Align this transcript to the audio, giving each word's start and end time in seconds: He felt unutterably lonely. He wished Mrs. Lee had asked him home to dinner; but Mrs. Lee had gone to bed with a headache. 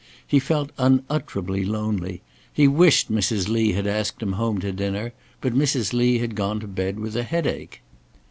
He 0.25 0.39
felt 0.39 0.71
unutterably 0.79 1.63
lonely. 1.63 2.23
He 2.51 2.67
wished 2.67 3.11
Mrs. 3.11 3.47
Lee 3.49 3.73
had 3.73 3.85
asked 3.85 4.19
him 4.19 4.31
home 4.31 4.59
to 4.61 4.71
dinner; 4.71 5.13
but 5.41 5.53
Mrs. 5.53 5.93
Lee 5.93 6.17
had 6.17 6.33
gone 6.33 6.59
to 6.59 6.67
bed 6.67 6.97
with 6.99 7.15
a 7.15 7.21
headache. 7.21 7.83